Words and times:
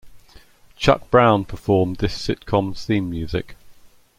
Chuck 0.77 1.11
Brown 1.11 1.45
performed 1.45 1.97
this 1.97 2.17
sitcom's 2.17 2.83
theme 2.87 3.07
music. 3.07 3.55